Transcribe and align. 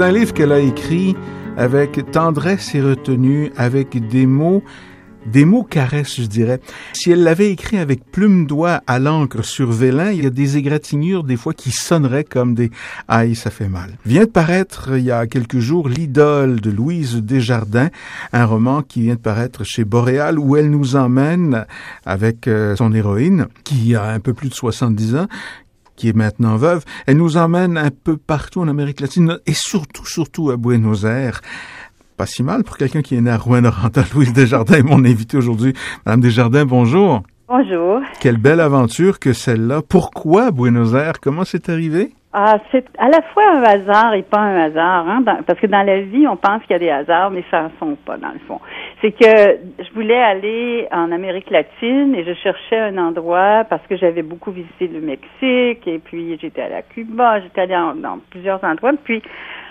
C'est 0.00 0.06
un 0.06 0.12
livre 0.12 0.32
qu'elle 0.32 0.52
a 0.52 0.60
écrit 0.60 1.14
avec 1.58 2.10
tendresse 2.10 2.74
et 2.74 2.80
retenue, 2.80 3.52
avec 3.58 4.08
des 4.08 4.24
mots 4.24 4.64
des 5.26 5.44
mots 5.44 5.62
caresses, 5.62 6.22
je 6.22 6.26
dirais. 6.26 6.58
Si 6.94 7.10
elle 7.10 7.22
l'avait 7.22 7.50
écrit 7.50 7.76
avec 7.76 8.10
plume 8.10 8.46
d'oie 8.46 8.80
à 8.86 8.98
l'encre 8.98 9.44
sur 9.44 9.70
vélin, 9.70 10.10
il 10.10 10.24
y 10.24 10.26
a 10.26 10.30
des 10.30 10.56
égratignures 10.56 11.22
des 11.22 11.36
fois 11.36 11.52
qui 11.52 11.70
sonneraient 11.70 12.24
comme 12.24 12.54
des 12.54 12.70
aïe, 13.08 13.34
ça 13.34 13.50
fait 13.50 13.68
mal. 13.68 13.98
Vient 14.06 14.24
de 14.24 14.30
paraître 14.30 14.96
il 14.96 15.04
y 15.04 15.10
a 15.10 15.26
quelques 15.26 15.58
jours 15.58 15.86
l'idole 15.86 16.62
de 16.62 16.70
Louise 16.70 17.16
Desjardins, 17.16 17.90
un 18.32 18.46
roman 18.46 18.80
qui 18.80 19.02
vient 19.02 19.16
de 19.16 19.20
paraître 19.20 19.64
chez 19.64 19.84
Boréal 19.84 20.38
où 20.38 20.56
elle 20.56 20.70
nous 20.70 20.96
emmène 20.96 21.66
avec 22.06 22.48
euh, 22.48 22.74
son 22.74 22.94
héroïne 22.94 23.48
qui 23.64 23.94
a 23.94 24.06
un 24.06 24.20
peu 24.20 24.32
plus 24.32 24.48
de 24.48 24.54
70 24.54 25.16
ans 25.16 25.26
qui 26.00 26.08
est 26.08 26.16
maintenant 26.16 26.56
veuve, 26.56 26.82
elle 27.06 27.18
nous 27.18 27.36
emmène 27.36 27.76
un 27.76 27.90
peu 27.90 28.16
partout 28.16 28.62
en 28.62 28.68
Amérique 28.68 29.00
latine 29.00 29.38
et 29.44 29.52
surtout, 29.52 30.06
surtout 30.06 30.50
à 30.50 30.56
Buenos 30.56 31.04
Aires 31.04 31.42
pas 32.16 32.26
si 32.26 32.42
mal 32.42 32.64
pour 32.64 32.76
quelqu'un 32.76 33.00
qui 33.00 33.16
est 33.16 33.20
né 33.22 33.30
à 33.30 33.38
Rouen-Noranda. 33.38 34.04
Louise 34.14 34.34
Desjardins 34.34 34.74
est 34.74 34.82
mon 34.82 35.06
invité 35.06 35.38
aujourd'hui. 35.38 35.72
Madame 36.04 36.20
Desjardins, 36.20 36.66
bonjour. 36.66 37.22
Bonjour. 37.48 38.00
Quelle 38.20 38.36
belle 38.36 38.60
aventure 38.60 39.18
que 39.18 39.32
celle-là. 39.32 39.80
Pourquoi 39.80 40.50
Buenos 40.50 40.92
Aires? 40.94 41.20
Comment 41.20 41.46
c'est 41.46 41.70
arrivé? 41.70 42.12
Ah, 42.32 42.58
c'est 42.70 42.84
à 42.96 43.08
la 43.08 43.22
fois 43.22 43.42
un 43.54 43.62
hasard 43.64 44.14
et 44.14 44.22
pas 44.22 44.38
un 44.38 44.56
hasard, 44.66 45.08
hein, 45.08 45.24
parce 45.44 45.58
que 45.58 45.66
dans 45.66 45.82
la 45.82 46.02
vie, 46.02 46.28
on 46.28 46.36
pense 46.36 46.62
qu'il 46.62 46.70
y 46.70 46.74
a 46.74 46.78
des 46.78 46.88
hasards, 46.88 47.32
mais 47.32 47.42
ça 47.50 47.64
ne 47.64 47.68
sont 47.80 47.96
pas 48.06 48.18
dans 48.18 48.30
le 48.30 48.38
fond. 48.46 48.60
C'est 49.00 49.10
que 49.10 49.58
je 49.80 49.92
voulais 49.94 50.22
aller 50.22 50.86
en 50.92 51.10
Amérique 51.10 51.50
latine 51.50 52.14
et 52.14 52.22
je 52.22 52.32
cherchais 52.34 52.78
un 52.78 52.98
endroit 52.98 53.64
parce 53.68 53.84
que 53.88 53.96
j'avais 53.96 54.22
beaucoup 54.22 54.52
visité 54.52 54.86
le 54.86 55.00
Mexique 55.00 55.88
et 55.88 55.98
puis 55.98 56.38
j'étais 56.40 56.62
à 56.62 56.82
Cuba, 56.82 57.40
j'étais 57.40 57.62
allée 57.62 58.00
dans 58.00 58.20
plusieurs 58.30 58.62
endroits. 58.62 58.92
Puis 59.02 59.20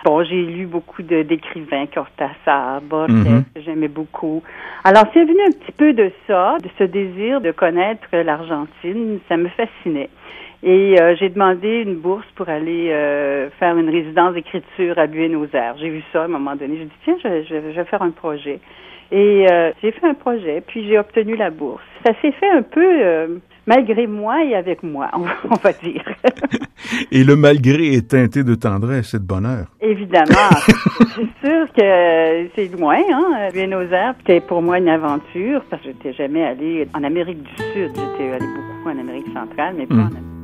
bon, 0.06 0.24
j'ai 0.24 0.44
lu 0.44 0.66
beaucoup 0.66 1.02
d'écrivains, 1.02 1.86
Cortázar, 1.88 2.82
Borges, 2.82 3.12
mm-hmm. 3.12 3.44
que 3.56 3.62
j'aimais 3.62 3.88
beaucoup. 3.88 4.44
Alors 4.84 5.04
c'est 5.14 5.24
venu 5.24 5.42
un 5.48 5.52
petit 5.52 5.72
peu 5.72 5.94
de 5.94 6.12
ça, 6.28 6.58
de 6.64 6.70
ce 6.78 6.84
désir 6.84 7.42
de 7.42 7.52
connaître 7.52 8.08
l'Argentine, 8.14 9.20
ça 9.28 9.38
me 9.38 9.50
fascinait. 9.50 10.10
Et 10.62 11.00
euh, 11.00 11.16
j'ai 11.18 11.30
demandé 11.30 11.84
une 11.86 11.96
bourse 11.96 12.26
pour 12.36 12.50
aller 12.50 12.90
euh, 12.92 13.50
faire 13.60 13.78
une 13.78 13.90
résidence 13.90 14.34
d'écriture 14.34 15.00
à 15.00 15.08
Buenos 15.08 15.48
Aires. 15.54 15.76
J'ai 15.80 15.90
vu 15.90 16.04
ça 16.12 16.24
à 16.24 16.26
un 16.26 16.28
moment 16.28 16.56
donné. 16.56 16.78
J'ai 16.78 16.86
dit, 16.86 16.92
tiens, 17.06 17.16
je, 17.24 17.44
je, 17.50 17.56
vais 17.56 17.86
faire 17.86 18.02
un 18.02 18.12
projet. 18.12 18.60
Et 19.12 19.48
euh, 19.50 19.72
j'ai 19.82 19.92
fait 19.92 20.06
un 20.06 20.14
projet, 20.14 20.62
puis 20.68 20.86
j'ai 20.88 21.00
obtenu 21.00 21.38
la 21.38 21.50
bourse. 21.50 21.82
Ça 22.06 22.12
s'est 22.22 22.34
fait 22.34 22.50
un 22.50 22.62
peu 22.62 23.40
malgré 23.70 24.08
moi 24.08 24.44
et 24.44 24.56
avec 24.56 24.82
moi, 24.82 25.10
on, 25.50 25.56
va 25.56 25.72
dire. 25.74 26.04
et 27.12 27.24
le 27.24 27.36
malgré 27.36 27.94
est 27.94 28.10
teinté 28.10 28.44
de 28.44 28.56
tendresse 28.56 29.14
et 29.14 29.20
de 29.20 29.24
bonheur. 29.24 29.68
Évidemment. 29.80 30.50
c'est 31.16 31.48
sûr 31.48 31.72
que 31.74 32.50
c'est 32.56 32.68
loin, 32.76 32.98
hein, 33.14 33.50
Buenos 33.54 33.92
Aires. 33.92 34.16
C'était 34.20 34.42
pour 34.42 34.62
moi 34.62 34.80
une 34.80 34.90
aventure 34.90 35.64
parce 35.70 35.84
que 35.84 35.90
je 35.90 35.94
n'étais 35.94 36.14
jamais 36.14 36.44
allée 36.44 36.88
en 36.96 37.04
Amérique 37.04 37.44
du 37.44 37.56
Sud. 37.72 37.92
J'étais 37.96 38.32
allée 38.32 38.48
beaucoup 38.48 38.90
en 38.90 39.00
Amérique 39.00 39.28
centrale, 39.28 39.76
mais 39.78 39.86
pas 39.86 39.96
hmm. 39.96 40.00
en 40.00 40.08
Amérique 40.08 40.39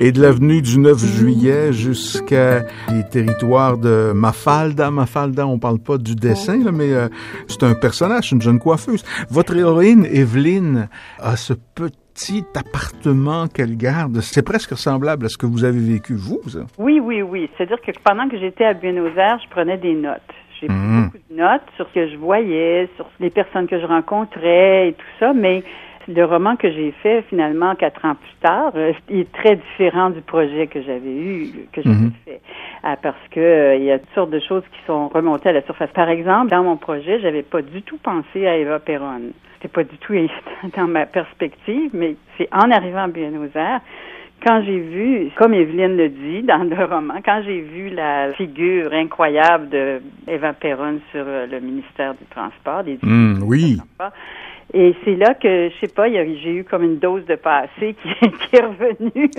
et 0.00 0.12
de 0.12 0.22
l'avenue 0.22 0.62
du 0.62 0.78
9 0.78 0.98
juillet 0.98 1.72
jusqu'à 1.72 2.60
les 2.90 3.04
territoires 3.10 3.78
de 3.78 4.12
Mafalda. 4.14 4.90
Mafalda, 4.90 5.46
on 5.46 5.58
parle 5.58 5.78
pas 5.78 5.98
du 5.98 6.14
dessin, 6.14 6.70
mais 6.72 6.92
euh, 6.92 7.08
c'est 7.48 7.64
un 7.64 7.74
personnage, 7.74 8.32
une 8.32 8.40
jeune 8.40 8.58
coiffeuse. 8.58 9.04
Votre 9.30 9.56
héroïne, 9.56 10.06
Evelyne, 10.06 10.88
a 11.18 11.36
ce 11.36 11.54
petit 11.74 12.44
appartement 12.54 13.48
qu'elle 13.48 13.76
garde. 13.76 14.20
C'est 14.20 14.44
presque 14.44 14.76
semblable 14.76 15.26
à 15.26 15.28
ce 15.28 15.36
que 15.36 15.46
vous 15.46 15.64
avez 15.64 15.80
vécu, 15.80 16.14
vous, 16.14 16.40
ça? 16.48 16.60
Oui, 16.78 17.00
oui, 17.00 17.22
oui. 17.22 17.50
C'est-à-dire 17.56 17.80
que 17.80 17.90
pendant 18.04 18.28
que 18.28 18.38
j'étais 18.38 18.64
à 18.64 18.74
Buenos 18.74 19.16
Aires, 19.16 19.40
je 19.44 19.50
prenais 19.50 19.78
des 19.78 19.94
notes. 19.94 20.20
J'ai 20.60 20.66
pris 20.66 20.76
mmh. 20.76 21.04
beaucoup 21.04 21.24
de 21.30 21.36
notes 21.36 21.62
sur 21.76 21.88
ce 21.88 21.94
que 21.94 22.08
je 22.08 22.16
voyais, 22.16 22.88
sur 22.96 23.08
les 23.20 23.30
personnes 23.30 23.66
que 23.66 23.80
je 23.80 23.86
rencontrais 23.86 24.88
et 24.88 24.92
tout 24.92 25.06
ça, 25.20 25.32
mais 25.32 25.62
le 26.08 26.24
roman 26.24 26.56
que 26.56 26.70
j'ai 26.70 26.92
fait 27.02 27.22
finalement 27.28 27.74
quatre 27.74 28.04
ans 28.04 28.14
plus 28.14 28.34
tard 28.40 28.72
euh, 28.74 28.92
est 29.10 29.30
très 29.32 29.56
différent 29.56 30.10
du 30.10 30.22
projet 30.22 30.66
que 30.66 30.80
j'avais 30.82 31.14
eu, 31.14 31.52
que 31.72 31.82
j'avais 31.82 31.96
mhm. 31.96 32.12
fait, 32.24 32.40
euh, 32.84 32.94
parce 33.02 33.28
que 33.30 33.40
euh, 33.40 33.76
il 33.76 33.84
y 33.84 33.92
a 33.92 33.98
toutes 33.98 34.14
sortes 34.14 34.30
de 34.30 34.40
choses 34.40 34.62
qui 34.72 34.78
sont 34.86 35.08
remontées 35.08 35.50
à 35.50 35.52
la 35.52 35.62
surface. 35.62 35.90
Par 35.90 36.08
exemple, 36.08 36.50
dans 36.50 36.62
mon 36.62 36.76
projet, 36.76 37.20
j'avais 37.20 37.42
pas 37.42 37.60
du 37.60 37.82
tout 37.82 37.98
pensé 37.98 38.46
à 38.46 38.56
Eva 38.56 38.78
Perron. 38.78 39.20
C'était 39.54 39.68
pas 39.68 39.84
du 39.84 39.98
tout 39.98 40.14
dans 40.76 40.88
ma 40.88 41.04
perspective, 41.04 41.90
mais 41.92 42.16
c'est 42.38 42.48
en 42.52 42.70
arrivant 42.70 43.04
à 43.04 43.08
Buenos 43.08 43.54
Aires 43.54 43.80
quand 44.46 44.62
j'ai 44.64 44.78
vu, 44.78 45.30
comme 45.36 45.52
Evelyne 45.52 45.96
le 45.96 46.08
dit 46.10 46.42
dans 46.44 46.62
le 46.62 46.84
roman, 46.84 47.14
quand 47.24 47.42
j'ai 47.44 47.60
vu 47.60 47.90
la 47.90 48.32
figure 48.34 48.92
incroyable 48.92 49.68
de 49.68 50.00
Eva 50.28 50.52
Perron 50.52 51.00
sur 51.10 51.24
le 51.24 51.58
ministère 51.58 52.14
du 52.14 52.24
Transport, 52.30 52.84
des 52.84 52.98
mmh, 53.02 53.42
oui. 53.42 53.78
Et 54.74 54.94
c'est 55.02 55.16
là 55.16 55.32
que, 55.34 55.70
je 55.70 55.74
sais 55.80 55.92
pas, 55.92 56.10
j'ai 56.10 56.54
eu 56.54 56.64
comme 56.64 56.82
une 56.82 56.98
dose 56.98 57.24
de 57.24 57.36
passé 57.36 57.96
qui, 58.02 58.56
est 58.56 58.60
revenue 58.60 59.30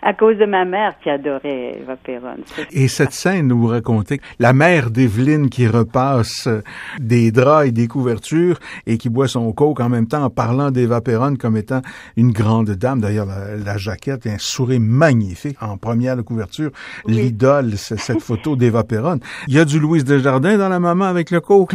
à 0.00 0.14
cause 0.14 0.38
de 0.38 0.44
ma 0.44 0.64
mère 0.64 0.94
qui 1.02 1.10
adorait 1.10 1.78
Eva 1.80 1.96
Perron. 1.96 2.36
Et 2.70 2.86
cette 2.86 3.10
scène 3.10 3.50
où 3.50 3.58
vous 3.58 3.66
racontez 3.66 4.20
la 4.38 4.52
mère 4.52 4.90
d'Evelyne 4.90 5.50
qui 5.50 5.66
repasse 5.66 6.48
des 7.00 7.32
draps 7.32 7.68
et 7.68 7.72
des 7.72 7.88
couvertures 7.88 8.58
et 8.86 8.96
qui 8.96 9.08
boit 9.08 9.26
son 9.26 9.52
coke 9.52 9.80
en 9.80 9.88
même 9.88 10.06
temps 10.06 10.22
en 10.22 10.30
parlant 10.30 10.70
d'Eva 10.70 11.00
Perron 11.00 11.34
comme 11.34 11.56
étant 11.56 11.82
une 12.16 12.30
grande 12.30 12.70
dame. 12.70 13.00
D'ailleurs, 13.00 13.26
la, 13.26 13.76
jaquette 13.76 14.26
est 14.26 14.30
un 14.30 14.38
sourire 14.38 14.80
magnifique 14.80 15.60
en 15.60 15.78
première 15.78 16.22
couverture. 16.24 16.70
L'idole, 17.06 17.72
c'est 17.76 17.98
cette 17.98 18.22
photo 18.22 18.54
d'Eva 18.54 18.84
Perron. 18.84 19.18
Il 19.48 19.54
y 19.54 19.58
a 19.58 19.64
du 19.64 19.80
Louise 19.80 20.04
Desjardins 20.04 20.56
dans 20.56 20.68
la 20.68 20.78
maman 20.78 21.06
avec 21.06 21.30
le 21.32 21.40
coke. 21.40 21.74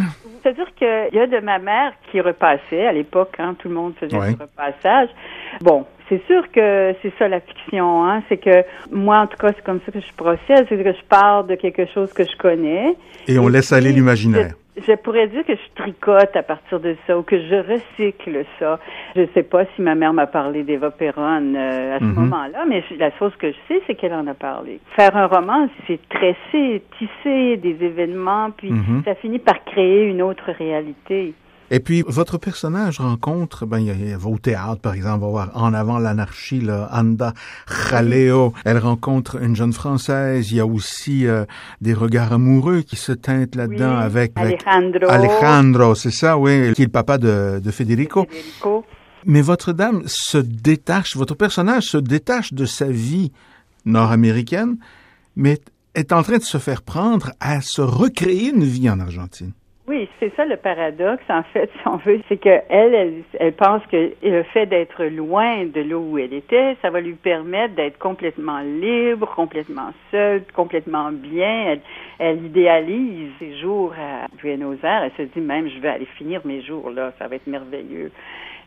Qu'il 0.81 1.13
y 1.13 1.19
a 1.19 1.27
de 1.27 1.39
ma 1.45 1.59
mère 1.59 1.93
qui 2.09 2.19
repassait 2.21 2.87
à 2.87 2.91
l'époque, 2.91 3.35
hein, 3.37 3.55
tout 3.59 3.67
le 3.67 3.75
monde 3.75 3.93
faisait 3.99 4.17
ouais. 4.17 4.31
repassage. 4.31 5.09
Bon, 5.61 5.85
c'est 6.09 6.25
sûr 6.25 6.51
que 6.51 6.95
c'est 7.03 7.13
ça 7.19 7.27
la 7.27 7.39
fiction, 7.39 8.03
hein, 8.03 8.23
c'est 8.27 8.37
que 8.37 8.63
moi 8.91 9.19
en 9.19 9.27
tout 9.27 9.37
cas 9.37 9.49
c'est 9.55 9.63
comme 9.63 9.79
ça 9.85 9.91
que 9.91 9.99
je 9.99 10.13
procède, 10.17 10.65
c'est 10.69 10.83
que 10.83 10.91
je 10.91 11.05
parle 11.07 11.45
de 11.45 11.53
quelque 11.53 11.85
chose 11.93 12.11
que 12.13 12.23
je 12.23 12.35
connais. 12.35 12.95
Et 13.27 13.37
on 13.37 13.47
laisse 13.47 13.71
aller 13.71 13.91
l'imaginaire 13.91 14.55
je 14.77 14.93
pourrais 14.95 15.27
dire 15.27 15.45
que 15.45 15.53
je 15.53 15.83
tricote 15.83 16.35
à 16.35 16.43
partir 16.43 16.79
de 16.79 16.95
ça 17.05 17.17
ou 17.17 17.23
que 17.23 17.37
je 17.37 17.55
recycle 17.55 18.45
ça. 18.59 18.79
Je 19.15 19.21
ne 19.21 19.27
sais 19.33 19.43
pas 19.43 19.65
si 19.75 19.81
ma 19.81 19.95
mère 19.95 20.13
m'a 20.13 20.27
parlé 20.27 20.63
d'Eva 20.63 20.91
Perron 20.91 21.53
euh, 21.55 21.95
à 21.95 21.99
ce 21.99 22.03
mhm. 22.05 22.13
moment-là, 22.13 22.65
mais 22.67 22.83
la 22.97 23.11
chose 23.17 23.33
que 23.37 23.51
je 23.51 23.57
sais, 23.67 23.81
c'est 23.85 23.95
qu'elle 23.95 24.13
en 24.13 24.27
a 24.27 24.33
parlé. 24.33 24.79
Faire 24.95 25.15
un 25.17 25.27
roman, 25.27 25.67
c'est 25.87 25.99
tresser, 26.07 26.83
tisser 26.97 27.57
des 27.57 27.83
événements, 27.83 28.51
puis 28.51 28.71
mhm. 28.71 29.03
ça 29.03 29.15
finit 29.15 29.39
par 29.39 29.63
créer 29.65 30.05
une 30.05 30.21
autre 30.21 30.51
réalité. 30.51 31.33
Et 31.73 31.79
puis, 31.79 32.03
votre 32.05 32.37
personnage 32.37 32.99
rencontre, 32.99 33.65
ben, 33.65 33.79
il 33.79 34.09
y 34.09 34.13
a, 34.13 34.17
au 34.17 34.37
théâtre, 34.37 34.81
par 34.81 34.93
exemple, 34.93 35.23
on 35.23 35.27
va 35.27 35.45
voir 35.45 35.51
En 35.53 35.73
avant 35.73 35.99
l'anarchie, 35.99 36.59
là, 36.59 36.89
Anda 36.91 37.33
Jaleo. 37.89 38.53
Elle 38.65 38.77
rencontre 38.77 39.41
une 39.41 39.55
jeune 39.55 39.71
Française. 39.71 40.51
Il 40.51 40.57
y 40.57 40.59
a 40.59 40.65
aussi 40.65 41.25
euh, 41.25 41.45
des 41.79 41.93
regards 41.93 42.33
amoureux 42.33 42.81
qui 42.81 42.97
se 42.97 43.13
teintent 43.13 43.55
là-dedans 43.55 43.95
avec, 43.95 44.33
Alejandro. 44.35 45.09
Alejandro, 45.09 45.95
c'est 45.95 46.11
ça, 46.11 46.37
oui, 46.37 46.73
qui 46.73 46.81
est 46.81 46.85
le 46.85 46.91
papa 46.91 47.17
de, 47.17 47.61
de 47.63 47.71
Federico. 47.71 48.27
Federico. 48.29 48.85
Mais 49.25 49.41
votre 49.41 49.71
dame 49.71 50.01
se 50.07 50.39
détache, 50.39 51.15
votre 51.15 51.35
personnage 51.35 51.83
se 51.83 51.97
détache 51.97 52.51
de 52.51 52.65
sa 52.65 52.87
vie 52.87 53.31
nord-américaine, 53.85 54.75
mais 55.37 55.61
est 55.95 56.11
en 56.11 56.21
train 56.21 56.37
de 56.37 56.43
se 56.43 56.57
faire 56.57 56.81
prendre 56.81 57.31
à 57.39 57.61
se 57.61 57.81
recréer 57.81 58.49
une 58.49 58.65
vie 58.65 58.89
en 58.89 58.99
Argentine. 58.99 59.53
Oui, 59.91 60.07
c'est 60.21 60.33
ça 60.37 60.45
le 60.45 60.55
paradoxe, 60.55 61.25
en 61.27 61.43
fait, 61.43 61.69
si 61.81 61.85
on 61.85 61.97
veut, 61.97 62.21
c'est 62.29 62.37
qu'elle, 62.37 62.63
elle, 62.69 63.51
pense 63.51 63.85
que 63.87 64.13
le 64.23 64.43
fait 64.43 64.65
d'être 64.65 65.03
loin 65.03 65.65
de 65.65 65.81
là 65.81 65.97
où 65.97 66.17
elle 66.17 66.33
était, 66.33 66.77
ça 66.81 66.89
va 66.89 67.01
lui 67.01 67.15
permettre 67.15 67.75
d'être 67.75 67.97
complètement 67.97 68.59
libre, 68.59 69.29
complètement 69.35 69.91
seule, 70.09 70.45
complètement 70.53 71.11
bien. 71.11 71.71
Elle, 71.71 71.81
elle 72.19 72.45
idéalise 72.45 73.31
ses 73.37 73.57
jours 73.57 73.93
à 73.99 74.27
Buenos 74.41 74.77
Aires. 74.81 75.03
Elle 75.03 75.27
se 75.27 75.33
dit 75.33 75.45
même, 75.45 75.67
je 75.67 75.81
vais 75.81 75.89
aller 75.89 76.07
finir 76.17 76.39
mes 76.45 76.61
jours 76.61 76.89
là, 76.89 77.11
ça 77.19 77.27
va 77.27 77.35
être 77.35 77.47
merveilleux. 77.47 78.11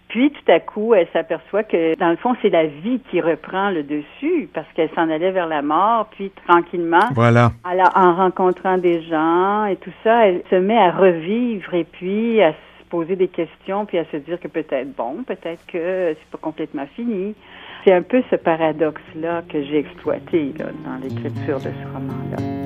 Puis 0.09 0.31
tout 0.31 0.53
à 0.53 0.61
coup, 0.61 0.95
elle 0.95 1.09
s'aperçoit 1.13 1.65
que 1.65 1.97
dans 1.97 2.11
le 2.11 2.17
fond, 2.17 2.37
c'est 2.43 2.51
la 2.51 2.67
vie 2.67 3.01
qui 3.11 3.21
reprend 3.21 3.71
le 3.71 3.83
dessus 3.83 4.49
parce 4.53 4.67
qu'elle 4.75 4.91
s'en 4.95 5.11
allait 5.11 5.33
vers 5.33 5.49
la 5.49 5.63
mort, 5.63 6.09
puis 6.13 6.31
tranquillement, 6.47 7.09
voilà. 7.15 7.53
Alors, 7.65 7.91
en 7.97 8.15
rencontrant 8.15 8.79
des 8.79 9.03
gens 9.03 9.65
et 9.67 9.77
tout 9.77 9.93
ça, 10.05 10.27
elle 10.29 10.43
se 10.51 10.57
met 10.57 10.79
à 10.79 10.93
revivre 10.93 11.75
et 11.75 11.85
puis 11.85 12.43
à 12.43 12.55
poser 12.91 13.17
des 13.17 13.29
questions 13.29 13.87
puis 13.87 13.99
à 13.99 14.05
se 14.05 14.19
dire 14.19 14.39
que 14.39 14.47
peut-être 14.47 14.95
bon, 14.95 15.25
peut-être 15.27 15.67
que 15.67 16.15
c'est 16.17 16.31
pas 16.31 16.39
complètement 16.41 16.87
fini. 16.95 17.35
C'est 17.85 17.93
un 17.93 18.03
peu 18.03 18.23
ce 18.31 18.37
paradoxe-là 18.37 19.43
que 19.49 19.63
j'ai 19.63 19.79
exploité 19.79 20.53
dans 20.59 20.97
l'écriture 21.03 21.59
de 21.59 21.71
ce 21.71 21.93
roman-là. 21.93 22.64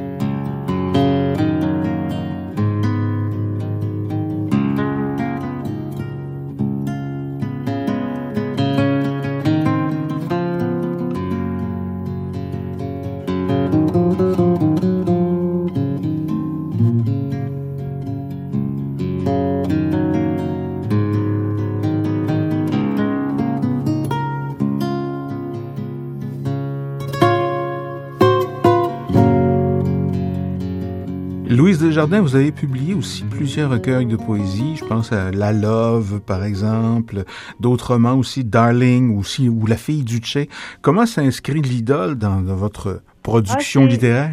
Desjardins, 31.99 32.21
vous 32.21 32.37
avez 32.37 32.53
publié 32.53 32.95
aussi 32.95 33.25
plusieurs 33.25 33.71
recueils 33.71 34.07
de 34.07 34.15
poésie. 34.15 34.77
Je 34.77 34.85
pense 34.85 35.13
à 35.13 35.33
La 35.33 35.53
Love, 35.53 36.21
par 36.25 36.45
exemple, 36.45 37.25
d'autres 37.59 37.95
romans 37.95 38.15
aussi, 38.15 38.45
Darling 38.45 39.19
aussi, 39.19 39.49
ou 39.49 39.67
La 39.67 39.75
fille 39.75 40.05
du 40.05 40.19
Tché. 40.19 40.49
Comment 40.81 41.07
s'inscrit 41.07 41.61
l'idole 41.61 42.17
dans, 42.17 42.41
votre 42.55 43.03
production 43.25 43.83
ah, 43.83 43.89
littéraire? 43.89 44.31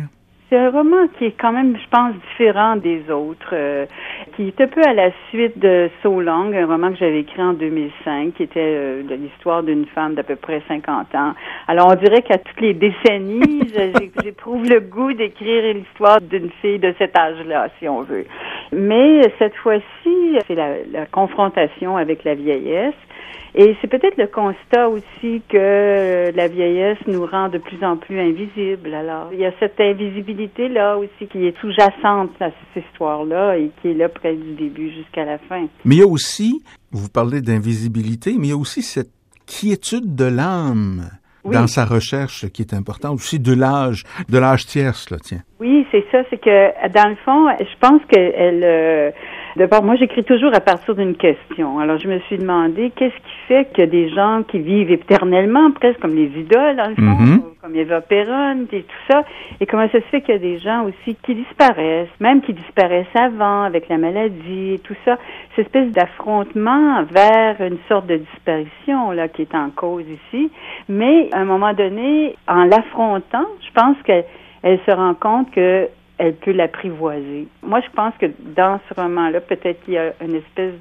C'est 0.47 0.59
un 0.59 0.69
roman 0.69 1.07
qui 1.17 1.25
est 1.25 1.35
quand 1.41 1.53
même, 1.53 1.75
je 1.75 1.89
pense, 1.89 2.13
différent 2.29 2.75
des 2.75 3.09
autres, 3.09 3.53
euh, 3.53 3.87
qui 4.35 4.47
est 4.47 4.61
un 4.61 4.67
peu 4.67 4.81
à 4.85 4.93
la 4.93 5.11
suite 5.29 5.57
de 5.59 5.89
So 6.03 6.19
Long, 6.19 6.51
un 6.53 6.65
roman 6.65 6.91
que 6.91 6.97
j'avais 6.97 7.21
écrit 7.21 7.41
en 7.41 7.53
2005, 7.53 8.33
qui 8.33 8.43
était 8.43 8.59
euh, 8.59 9.03
l'histoire 9.09 9.63
d'une 9.63 9.85
femme 9.87 10.15
d'à 10.15 10.23
peu 10.23 10.35
près 10.35 10.61
50 10.67 11.15
ans. 11.15 11.33
Alors, 11.67 11.87
on 11.91 11.95
dirait 11.95 12.21
qu'à 12.21 12.37
toutes 12.37 12.59
les 12.59 12.73
décennies, 12.73 13.61
j'éprouve 14.23 14.65
le 14.65 14.81
goût 14.81 15.13
d'écrire 15.13 15.73
l'histoire 15.73 16.19
d'une 16.19 16.49
fille 16.61 16.79
de 16.79 16.93
cet 16.97 17.17
âge-là, 17.17 17.69
si 17.79 17.87
on 17.87 18.01
veut. 18.01 18.25
Mais 18.71 19.21
cette 19.39 19.55
fois-ci, 19.55 20.37
c'est 20.47 20.55
la, 20.55 21.05
confrontation 21.11 21.97
avec 21.97 22.23
la 22.23 22.35
vieillesse. 22.35 22.93
Et 23.57 23.73
c'est 23.79 23.87
peut-être 23.87 24.17
le 24.17 24.27
constat 24.27 24.89
aussi 24.89 25.41
que 25.47 26.31
la 26.35 26.47
vieillesse 26.49 26.97
nous 27.07 27.25
rend 27.25 27.47
de 27.47 27.57
plus 27.57 27.81
en 27.85 27.95
plus 27.95 28.19
invisibles. 28.19 28.93
Alors, 28.93 29.29
il 29.31 29.39
y 29.39 29.45
a 29.45 29.53
cette 29.59 29.79
invisibilité-là 29.79 30.97
aussi 30.97 31.27
qui 31.31 31.45
est 31.45 31.57
sous-jacente 31.61 32.31
à 32.41 32.49
cette 32.49 32.83
histoire-là 32.83 33.57
et 33.57 33.71
qui 33.81 33.91
est 33.91 33.93
là 33.93 34.09
près 34.09 34.35
du 34.35 34.55
début 34.55 34.91
jusqu'à 34.91 35.23
la 35.23 35.37
fin. 35.37 35.67
Mais 35.85 35.95
il 35.95 35.99
y 35.99 36.03
a 36.03 36.07
aussi, 36.07 36.63
vous 36.91 37.07
parlez 37.07 37.39
d'invisibilité, 37.39 38.35
mais 38.37 38.47
il 38.47 38.49
y 38.49 38.53
a 38.53 38.57
aussi 38.57 38.81
cette 38.81 39.11
quiétude 39.45 40.15
de 40.15 40.25
l'âme 40.25 41.09
dans 41.45 41.67
sa 41.67 41.85
recherche 41.85 42.47
qui 42.49 42.61
est 42.61 42.73
importante, 42.73 43.15
aussi 43.15 43.39
de 43.39 43.53
l'âge, 43.53 44.03
de 44.29 44.37
l'âge 44.37 44.65
tierce, 44.65 45.09
là, 45.09 45.17
tiens. 45.21 45.41
Oui, 45.59 45.85
c'est 45.91 46.03
ça, 46.11 46.19
c'est 46.29 46.37
que 46.37 46.89
dans 46.89 47.09
le 47.09 47.15
fond, 47.23 47.47
je 47.59 47.79
pense 47.79 48.01
qu'elle... 48.09 48.63
Euh, 48.63 49.11
D'abord, 49.55 49.83
moi, 49.83 49.95
j'écris 49.95 50.25
toujours 50.25 50.53
à 50.53 50.59
partir 50.59 50.95
d'une 50.95 51.15
question. 51.15 51.79
Alors, 51.79 51.97
je 51.97 52.09
me 52.09 52.19
suis 52.21 52.37
demandé 52.37 52.91
qu'est-ce 52.93 53.15
qui 53.15 53.35
fait 53.47 53.71
que 53.73 53.83
des 53.83 54.09
gens 54.09 54.43
qui 54.43 54.59
vivent 54.59 54.91
éternellement, 54.91 55.71
presque 55.71 56.01
comme 56.01 56.13
les 56.13 56.25
idoles, 56.25 56.75
dans 56.75 56.89
le 56.89 56.95
fond, 56.95 57.23
mm-hmm. 57.23 57.41
comme 57.61 57.75
Eva 57.75 58.01
Perron 58.01 58.65
et 58.73 58.81
tout 58.81 59.03
ça, 59.09 59.23
et 59.61 59.65
comment 59.65 59.87
ça 59.87 59.99
se 59.99 60.05
fait 60.07 60.19
qu'il 60.19 60.33
y 60.33 60.37
a 60.37 60.41
des 60.41 60.59
gens 60.59 60.83
aussi 60.83 61.15
qui 61.23 61.35
disparaissent, 61.35 62.09
même 62.19 62.41
qui 62.41 62.51
disparaissent 62.51 63.15
avant, 63.15 63.63
avec 63.63 63.87
la 63.87 63.97
maladie 63.97 64.73
et 64.73 64.79
tout 64.79 64.95
ça. 65.05 65.17
Cette 65.55 65.67
espèce 65.67 65.89
d'affrontement 65.91 67.03
vers 67.03 67.61
une 67.61 67.77
sorte 67.87 68.07
de 68.07 68.17
disparition, 68.17 69.11
là, 69.11 69.29
qui 69.29 69.43
est 69.43 69.55
en 69.55 69.69
cause 69.69 70.03
ici. 70.03 70.51
Mais, 70.89 71.29
à 71.31 71.39
un 71.39 71.45
moment 71.45 71.73
donné, 71.73 72.35
en 72.49 72.65
l'affrontant, 72.65 73.45
je 73.61 73.71
pense 73.73 73.95
qu'elle 74.03 74.79
se 74.85 74.91
rend 74.91 75.13
compte 75.13 75.49
que 75.51 75.87
elle 76.17 76.35
peut 76.35 76.51
l'apprivoiser. 76.51 77.47
Moi, 77.63 77.81
je 77.81 77.89
pense 77.95 78.13
que 78.19 78.27
dans 78.55 78.79
ce 78.87 78.99
roman-là, 78.99 79.41
peut-être 79.41 79.83
qu'il 79.83 79.95
y 79.95 79.97
a 79.97 80.13
une 80.21 80.35
espèce 80.35 80.73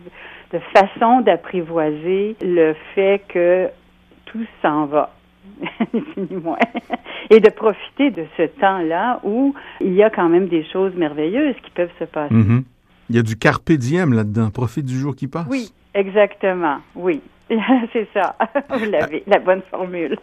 de 0.53 0.59
façon 0.73 1.21
d'apprivoiser 1.21 2.37
le 2.43 2.75
fait 2.95 3.23
que 3.29 3.69
tout 4.27 4.47
s'en 4.63 4.87
va. 4.87 5.13
et 7.31 7.41
de 7.41 7.51
profiter 7.51 8.11
de 8.11 8.25
ce 8.37 8.43
temps-là 8.61 9.21
où 9.25 9.55
il 9.81 9.93
y 9.93 10.03
a 10.03 10.11
quand 10.11 10.29
même 10.29 10.49
des 10.49 10.65
choses 10.65 10.95
merveilleuses 10.95 11.55
qui 11.63 11.71
peuvent 11.71 11.93
se 11.99 12.05
passer. 12.05 12.35
Mm-hmm. 12.35 12.63
Il 13.11 13.17
y 13.17 13.19
a 13.19 13.23
du 13.23 13.37
carpe 13.37 13.71
diem 13.73 14.15
là-dedans. 14.15 14.51
Profite 14.51 14.87
du 14.87 14.99
jour 14.99 15.15
qui 15.15 15.29
passe. 15.29 15.47
Oui, 15.51 15.71
exactement. 15.93 16.79
Oui, 16.95 17.21
c'est 17.93 18.09
ça. 18.15 18.37
Vous 18.71 18.91
l'avez, 18.91 19.23
la 19.27 19.39
bonne 19.39 19.63
formule. 19.71 20.17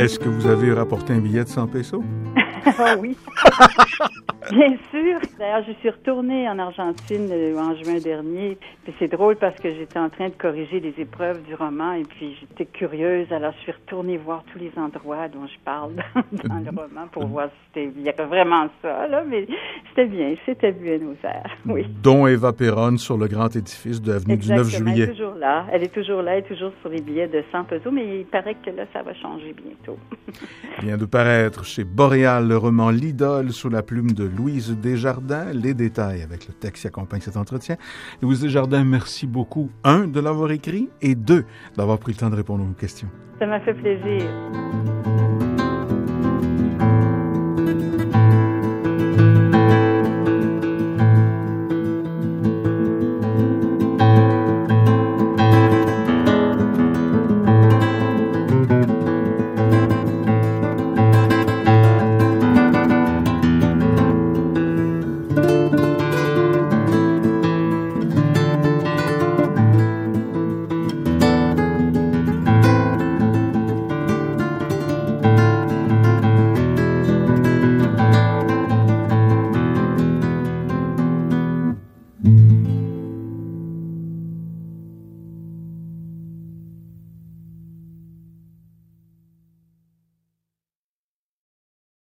Est-ce 0.00 0.18
que 0.18 0.30
vous 0.30 0.46
avez 0.46 0.72
rapporté 0.72 1.12
un 1.12 1.18
billet 1.18 1.44
de 1.44 1.48
100 1.50 1.66
pesos? 1.66 2.02
ah 2.78 2.96
oui. 2.98 3.14
Bien 4.50 4.76
sûr. 4.90 5.20
D'ailleurs, 5.38 5.62
je 5.66 5.72
suis 5.74 5.90
retournée 5.90 6.48
en 6.48 6.58
Argentine 6.58 7.28
euh, 7.30 7.56
en 7.56 7.74
juin 7.76 7.98
dernier. 7.98 8.58
Puis 8.84 8.92
c'est 8.98 9.08
drôle 9.08 9.36
parce 9.36 9.56
que 9.56 9.72
j'étais 9.72 9.98
en 9.98 10.08
train 10.08 10.28
de 10.28 10.34
corriger 10.34 10.80
les 10.80 10.94
épreuves 10.98 11.42
du 11.42 11.54
roman 11.54 11.92
et 11.92 12.02
puis 12.02 12.36
j'étais 12.40 12.66
curieuse. 12.66 13.30
Alors, 13.32 13.52
je 13.58 13.62
suis 13.62 13.72
retournée 13.72 14.16
voir 14.16 14.42
tous 14.52 14.58
les 14.58 14.72
endroits 14.76 15.28
dont 15.28 15.46
je 15.46 15.58
parle 15.64 15.92
dans, 16.44 16.58
le 16.58 16.70
roman 16.70 17.06
pour 17.12 17.26
voir 17.26 17.48
si 17.48 17.54
c'était 17.68 17.92
il 17.96 18.02
y 18.02 18.08
avait 18.08 18.24
vraiment 18.24 18.68
ça 18.82 19.06
là. 19.06 19.22
Mais 19.28 19.46
c'était 19.88 20.06
bien. 20.06 20.34
C'était 20.44 20.72
Buenos 20.72 21.16
Aires. 21.24 21.56
Oui. 21.66 21.86
Dont 22.02 22.26
Eva 22.26 22.52
Perron 22.52 22.96
sur 22.96 23.16
le 23.16 23.28
grand 23.28 23.54
édifice 23.54 24.02
de 24.02 24.12
l'avenue 24.12 24.36
du 24.36 24.48
9 24.48 24.68
juillet. 24.68 25.04
Elle 25.04 25.10
est 25.10 25.12
toujours 25.12 25.34
là. 25.34 25.66
Elle 25.72 25.82
est 25.84 25.94
toujours 25.94 26.22
là. 26.22 26.32
Elle 26.32 26.44
est 26.44 26.48
toujours 26.48 26.72
sur 26.80 26.90
les 26.90 27.00
billets 27.00 27.28
de 27.28 27.44
100 27.52 27.64
pesos. 27.64 27.92
Mais 27.92 28.20
il 28.20 28.26
paraît 28.26 28.56
que 28.56 28.70
là, 28.70 28.84
ça 28.92 29.02
va 29.02 29.14
changer 29.14 29.54
bientôt. 29.54 29.98
vient 30.82 30.96
de 30.96 31.06
paraître 31.06 31.64
chez 31.64 31.84
Boréal 31.84 32.48
le 32.48 32.56
roman 32.56 32.90
L'idole 32.90 33.52
sous 33.52 33.68
la 33.68 33.82
plume 33.82 34.12
de 34.12 34.24
Louise 34.40 34.74
Desjardins. 34.80 35.52
Les 35.52 35.74
détails 35.74 36.22
avec 36.22 36.48
le 36.48 36.54
texte 36.54 36.82
qui 36.82 36.88
accompagne 36.88 37.20
cet 37.20 37.36
entretien. 37.36 37.76
Louise 38.22 38.40
Desjardins, 38.40 38.84
merci 38.84 39.26
beaucoup, 39.26 39.70
un, 39.84 40.06
de 40.06 40.20
l'avoir 40.20 40.50
écrit 40.50 40.88
et 41.02 41.14
deux, 41.14 41.44
d'avoir 41.76 41.98
pris 41.98 42.12
le 42.12 42.18
temps 42.18 42.30
de 42.30 42.36
répondre 42.36 42.64
aux 42.64 42.72
questions. 42.74 43.08
Ça 43.38 43.46
m'a 43.46 43.60
fait 43.60 43.74
plaisir. 43.74 44.22